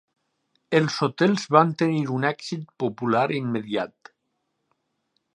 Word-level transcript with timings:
Els 0.77 0.95
hotels 1.07 1.43
van 1.55 1.73
tenir 1.81 1.99
un 2.15 2.25
èxit 2.29 2.63
popular 2.83 3.25
immediat. 3.41 4.11